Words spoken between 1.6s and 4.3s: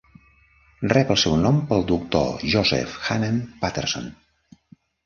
pel doctor Joseph Hanan Patterson.